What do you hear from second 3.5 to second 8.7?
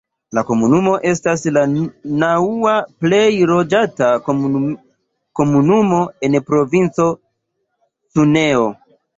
loĝata komunumo en provinco Cuneo.